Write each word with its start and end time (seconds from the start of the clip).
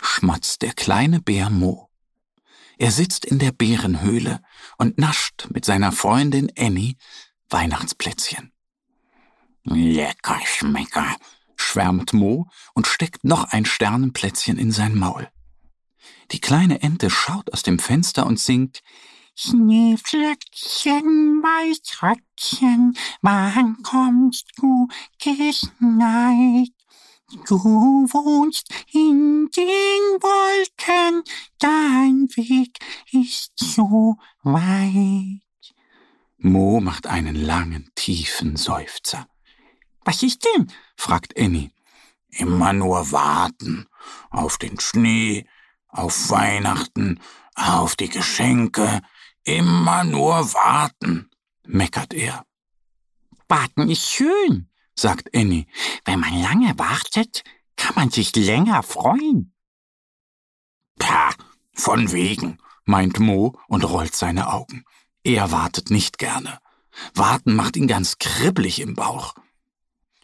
schmatzt 0.00 0.62
der 0.62 0.72
kleine 0.72 1.20
Bär 1.20 1.50
Mo. 1.50 1.88
Er 2.78 2.90
sitzt 2.90 3.24
in 3.24 3.38
der 3.38 3.52
Bärenhöhle 3.52 4.42
und 4.76 4.98
nascht 4.98 5.48
mit 5.50 5.64
seiner 5.64 5.92
Freundin 5.92 6.52
Annie 6.58 6.96
Weihnachtsplätzchen. 7.48 8.52
Lecker 9.64 10.40
Schmecker, 10.44 11.16
schwärmt 11.56 12.12
Mo 12.12 12.48
und 12.74 12.86
steckt 12.86 13.24
noch 13.24 13.44
ein 13.44 13.64
Sternenplätzchen 13.64 14.58
in 14.58 14.70
sein 14.70 14.94
Maul. 14.94 15.28
Die 16.32 16.40
kleine 16.40 16.82
Ente 16.82 17.10
schaut 17.10 17.52
aus 17.52 17.62
dem 17.62 17.78
Fenster 17.78 18.26
und 18.26 18.38
singt 18.38 18.82
Schneeflöckchen, 19.38 21.42
Weißröckchen, 21.42 22.96
wann 23.20 23.82
kommst 23.82 24.46
du 24.56 24.88
geschneit? 25.18 26.75
Du 27.28 27.58
wohnst 27.58 28.68
in 28.92 29.50
den 29.50 30.22
Wolken, 30.22 31.24
dein 31.58 32.28
Weg 32.36 32.78
ist 33.10 33.52
so 33.56 34.16
weit. 34.44 35.42
Mo 36.38 36.80
macht 36.80 37.08
einen 37.08 37.34
langen, 37.34 37.90
tiefen 37.96 38.56
Seufzer. 38.56 39.26
Was 40.04 40.22
ist 40.22 40.44
denn? 40.44 40.72
fragt 40.96 41.36
Annie. 41.36 41.72
Immer 42.28 42.72
nur 42.72 43.10
warten. 43.10 43.86
Auf 44.30 44.56
den 44.58 44.78
Schnee, 44.78 45.46
auf 45.88 46.30
Weihnachten, 46.30 47.20
auf 47.56 47.96
die 47.96 48.08
Geschenke. 48.08 49.00
Immer 49.42 50.04
nur 50.04 50.52
warten, 50.54 51.28
meckert 51.64 52.14
er. 52.14 52.44
Warten 53.48 53.90
ist 53.90 54.08
schön, 54.08 54.68
sagt 54.96 55.34
Annie. 55.34 55.66
Wenn 56.04 56.20
man 56.20 56.40
lange 56.40 56.78
wartet, 56.78 57.44
kann 57.76 57.94
man 57.94 58.10
sich 58.10 58.34
länger 58.34 58.82
freuen. 58.82 59.52
Pah, 60.98 61.30
von 61.74 62.12
wegen, 62.12 62.58
meint 62.84 63.20
Mo 63.20 63.58
und 63.68 63.84
rollt 63.84 64.16
seine 64.16 64.52
Augen. 64.52 64.84
Er 65.22 65.50
wartet 65.52 65.90
nicht 65.90 66.18
gerne. 66.18 66.58
Warten 67.14 67.54
macht 67.54 67.76
ihn 67.76 67.86
ganz 67.86 68.18
kribbelig 68.18 68.80
im 68.80 68.94
Bauch. 68.94 69.34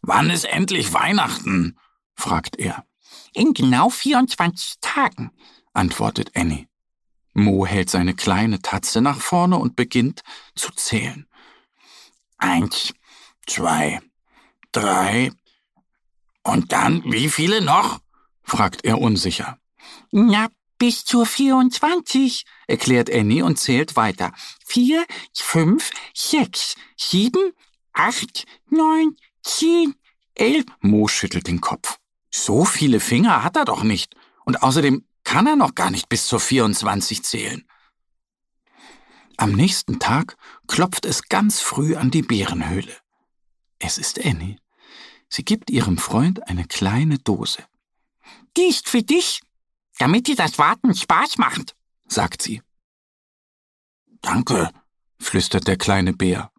Wann 0.00 0.30
ist 0.30 0.44
endlich 0.44 0.92
Weihnachten? 0.92 1.78
fragt 2.14 2.56
er. 2.56 2.84
In 3.32 3.52
genau 3.52 3.90
24 3.90 4.76
Tagen, 4.80 5.30
antwortet 5.72 6.32
Annie. 6.34 6.68
Mo 7.32 7.66
hält 7.66 7.90
seine 7.90 8.14
kleine 8.14 8.62
Tatze 8.62 9.00
nach 9.00 9.20
vorne 9.20 9.58
und 9.58 9.76
beginnt 9.76 10.22
zu 10.54 10.70
zählen. 10.72 11.26
Eins, 12.38 12.94
zwei, 13.46 14.00
drei. 14.76 15.32
Und 16.42 16.72
dann, 16.72 17.02
wie 17.04 17.28
viele 17.28 17.60
noch? 17.60 18.00
fragt 18.42 18.84
er 18.84 19.00
unsicher. 19.00 19.58
Na, 20.10 20.48
bis 20.78 21.04
zur 21.04 21.24
24, 21.24 22.44
erklärt 22.66 23.10
Annie 23.10 23.42
und 23.42 23.58
zählt 23.58 23.96
weiter. 23.96 24.32
Vier, 24.66 25.06
fünf, 25.32 25.90
sechs, 26.12 26.74
sieben, 26.96 27.52
acht, 27.92 28.44
neun, 28.68 29.16
zehn, 29.42 29.94
elf. 30.34 30.66
Mo 30.80 31.08
schüttelt 31.08 31.46
den 31.46 31.60
Kopf. 31.60 31.98
So 32.30 32.64
viele 32.64 33.00
Finger 33.00 33.44
hat 33.44 33.56
er 33.56 33.64
doch 33.64 33.82
nicht. 33.82 34.14
Und 34.44 34.62
außerdem 34.62 35.06
kann 35.22 35.46
er 35.46 35.56
noch 35.56 35.74
gar 35.74 35.90
nicht 35.90 36.08
bis 36.08 36.26
zur 36.26 36.40
24 36.40 37.22
zählen. 37.22 37.64
Am 39.36 39.52
nächsten 39.52 39.98
Tag 39.98 40.36
klopft 40.66 41.06
es 41.06 41.28
ganz 41.28 41.60
früh 41.60 41.96
an 41.96 42.10
die 42.10 42.22
Bärenhöhle. 42.22 42.94
Es 43.78 43.98
ist 43.98 44.24
Annie. 44.24 44.58
Sie 45.28 45.44
gibt 45.44 45.70
ihrem 45.70 45.98
Freund 45.98 46.48
eine 46.48 46.64
kleine 46.64 47.18
Dose. 47.18 47.64
Die 48.56 48.62
ist 48.62 48.88
für 48.88 49.02
dich, 49.02 49.40
damit 49.98 50.26
dir 50.26 50.36
das 50.36 50.58
Warten 50.58 50.94
Spaß 50.94 51.38
macht, 51.38 51.74
sagt 52.06 52.42
sie. 52.42 52.62
Danke, 54.22 54.70
flüstert 55.18 55.66
der 55.66 55.76
kleine 55.76 56.12
Bär. 56.12 56.50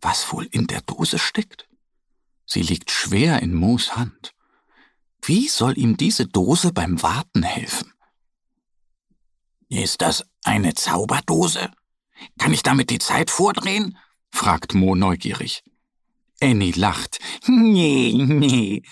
Was 0.00 0.32
wohl 0.32 0.46
in 0.46 0.66
der 0.66 0.82
Dose 0.82 1.18
steckt? 1.18 1.68
Sie 2.44 2.62
liegt 2.62 2.90
schwer 2.90 3.42
in 3.42 3.54
Moos 3.54 3.96
Hand. 3.96 4.34
Wie 5.22 5.48
soll 5.48 5.76
ihm 5.76 5.96
diese 5.96 6.26
Dose 6.26 6.72
beim 6.72 7.02
Warten 7.02 7.42
helfen? 7.42 7.92
Ist 9.68 10.00
das 10.00 10.24
eine 10.44 10.74
Zauberdose? 10.74 11.70
Kann 12.38 12.52
ich 12.52 12.62
damit 12.62 12.90
die 12.90 12.98
Zeit 12.98 13.30
vordrehen? 13.30 13.98
fragt 14.30 14.74
Mo 14.74 14.94
neugierig. 14.94 15.64
Annie 16.40 16.72
lacht. 16.72 17.15
Nee, 17.48 18.12
nee, 18.12 18.82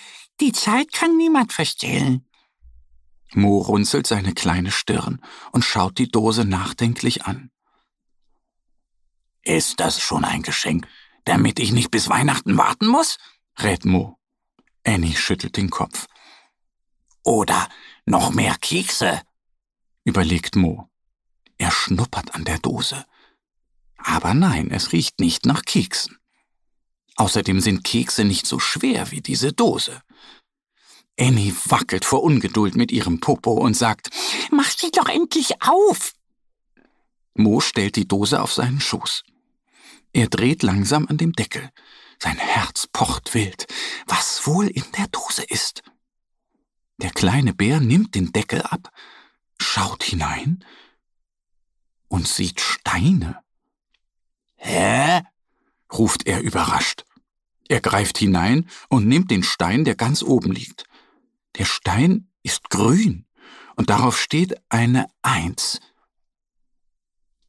die 0.41 0.53
Zeit 0.53 0.93
kann 0.93 1.17
niemand 1.17 1.53
verstellen. 1.53 2.27
Mo 3.35 3.59
runzelt 3.59 4.07
seine 4.07 4.33
kleine 4.33 4.71
Stirn 4.71 5.21
und 5.53 5.65
schaut 5.65 5.99
die 5.99 6.09
Dose 6.09 6.45
nachdenklich 6.45 7.25
an. 7.25 7.51
Ist 9.43 9.81
das 9.81 10.01
schon 10.01 10.25
ein 10.25 10.43
Geschenk, 10.43 10.87
damit 11.25 11.59
ich 11.59 11.73
nicht 11.73 11.91
bis 11.91 12.09
Weihnachten 12.09 12.57
warten 12.57 12.87
muss? 12.87 13.19
rät 13.59 13.85
Mo. 13.85 14.19
Annie 14.85 15.17
schüttelt 15.17 15.57
den 15.57 15.71
Kopf. 15.71 16.07
Oder 17.23 17.69
noch 18.07 18.33
mehr 18.33 18.57
Kekse? 18.61 19.21
überlegt 20.05 20.57
Mo. 20.57 20.89
Er 21.59 21.71
schnuppert 21.71 22.35
an 22.35 22.45
der 22.45 22.59
Dose. 22.59 23.05
Aber 23.97 24.35
nein, 24.35 24.71
es 24.71 24.93
riecht 24.93 25.21
nicht 25.21 25.47
nach 25.47 25.63
Keksen. 25.63 26.19
Außerdem 27.17 27.61
sind 27.61 27.85
Kekse 27.85 28.25
nicht 28.25 28.47
so 28.47 28.59
schwer 28.59 29.11
wie 29.11 29.21
diese 29.21 29.53
Dose. 29.53 30.03
Annie 31.19 31.55
wackelt 31.67 32.05
vor 32.05 32.25
Ungeduld 32.25 32.75
mit 32.75 32.91
ihrem 32.91 33.21
Popo 33.21 33.53
und 33.53 33.75
sagt, 33.75 34.11
Mach 34.51 34.71
sie 34.71 34.91
doch 34.91 35.09
endlich 35.09 35.63
auf! 35.63 36.13
Mo 37.35 37.61
stellt 37.61 37.97
die 37.97 38.09
Dose 38.09 38.41
auf 38.41 38.53
seinen 38.53 38.81
Schoß. 38.81 39.25
Er 40.13 40.29
dreht 40.29 40.63
langsam 40.63 41.07
an 41.09 41.17
dem 41.17 41.33
Deckel. 41.33 41.71
Sein 42.21 42.39
Herz 42.39 42.87
pocht 42.93 43.35
wild. 43.35 43.67
Was 44.07 44.47
wohl 44.47 44.69
in 44.69 44.85
der 44.97 45.09
Dose 45.09 45.43
ist? 45.43 45.83
Der 46.99 47.11
kleine 47.11 47.53
Bär 47.53 47.81
nimmt 47.81 48.15
den 48.15 48.33
Deckel 48.33 48.63
ab, 48.63 48.93
schaut 49.61 50.05
hinein 50.05 50.65
und 52.09 52.29
sieht 52.29 52.61
Steine. 52.61 53.41
Hä? 54.57 55.23
Ruft 55.99 56.27
er 56.27 56.41
überrascht. 56.41 57.05
Er 57.69 57.81
greift 57.81 58.19
hinein 58.19 58.69
und 58.89 59.07
nimmt 59.07 59.31
den 59.31 59.43
Stein, 59.43 59.85
der 59.85 59.95
ganz 59.95 60.23
oben 60.23 60.53
liegt. 60.53 60.85
Der 61.57 61.65
Stein 61.65 62.29
ist 62.43 62.69
grün 62.71 63.27
und 63.77 63.91
darauf 63.91 64.21
steht 64.21 64.55
eine 64.69 65.07
Eins. 65.23 65.81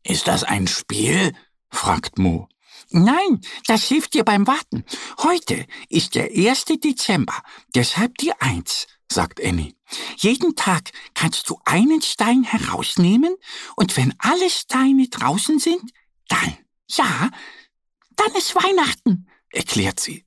Ist 0.03 0.27
das 0.27 0.43
ein 0.43 0.67
Spiel? 0.67 1.33
fragt 1.69 2.17
Mo. 2.17 2.47
Nein, 2.91 3.41
das 3.67 3.85
hilft 3.85 4.13
dir 4.13 4.23
beim 4.23 4.47
Warten. 4.47 4.85
Heute 5.17 5.65
ist 5.89 6.15
der 6.15 6.29
1. 6.31 6.65
Dezember, 6.83 7.41
deshalb 7.73 8.17
die 8.19 8.31
Eins 8.39 8.87
sagt 9.11 9.43
Annie. 9.43 9.73
Jeden 10.17 10.55
Tag 10.55 10.91
kannst 11.13 11.49
du 11.49 11.59
einen 11.65 12.01
Stein 12.01 12.43
herausnehmen 12.43 13.35
und 13.75 13.97
wenn 13.97 14.13
alle 14.19 14.49
Steine 14.49 15.07
draußen 15.07 15.59
sind, 15.59 15.91
dann, 16.27 16.57
ja, 16.87 17.29
dann 18.15 18.33
ist 18.35 18.55
Weihnachten, 18.55 19.27
erklärt 19.49 19.99
sie. 19.99 20.25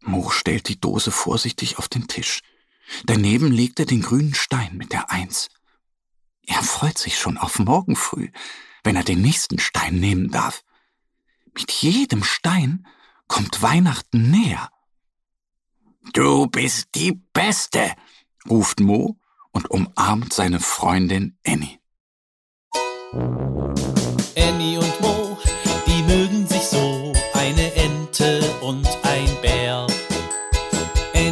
Mo 0.00 0.30
stellt 0.30 0.68
die 0.68 0.80
Dose 0.80 1.10
vorsichtig 1.10 1.78
auf 1.78 1.88
den 1.88 2.08
Tisch. 2.08 2.40
Daneben 3.04 3.50
legt 3.50 3.78
er 3.80 3.86
den 3.86 4.00
grünen 4.00 4.34
Stein 4.34 4.76
mit 4.76 4.92
der 4.92 5.10
Eins. 5.10 5.48
Er 6.46 6.62
freut 6.62 6.96
sich 6.96 7.18
schon 7.18 7.36
auf 7.36 7.58
morgen 7.58 7.94
früh, 7.94 8.30
wenn 8.82 8.96
er 8.96 9.04
den 9.04 9.20
nächsten 9.20 9.58
Stein 9.58 10.00
nehmen 10.00 10.30
darf. 10.30 10.64
Mit 11.54 11.70
jedem 11.70 12.24
Stein 12.24 12.86
kommt 13.26 13.60
Weihnachten 13.60 14.30
näher. 14.30 14.70
Du 16.14 16.46
bist 16.46 16.88
die 16.94 17.12
Beste, 17.12 17.94
ruft 18.48 18.80
Mo 18.80 19.18
und 19.50 19.70
umarmt 19.70 20.32
seine 20.32 20.60
Freundin 20.60 21.36
Annie. 21.46 21.78